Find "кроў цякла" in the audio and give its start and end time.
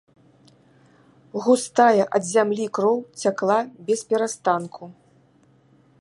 2.77-3.59